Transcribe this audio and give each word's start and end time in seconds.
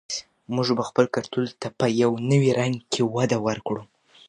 موږ 0.55 0.67
به 0.77 0.83
خپل 0.89 1.05
کلتور 1.15 1.45
ته 1.61 1.67
په 1.79 1.85
نوي 2.31 2.51
رنګ 2.59 2.77
کې 2.91 3.01
وده 3.15 3.37
ورکړو. 3.47 3.81